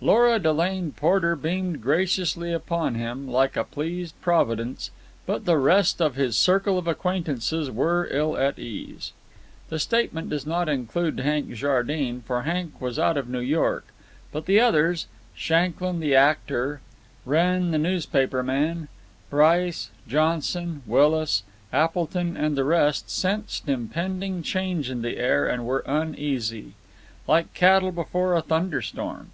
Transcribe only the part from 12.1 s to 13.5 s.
for Hank was out of New